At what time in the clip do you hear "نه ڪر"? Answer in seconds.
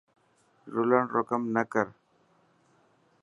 1.55-1.87